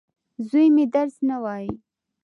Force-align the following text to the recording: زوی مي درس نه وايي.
زوی 0.49 0.67
مي 0.75 0.85
درس 0.95 1.15
نه 1.29 1.37
وايي. 1.43 1.71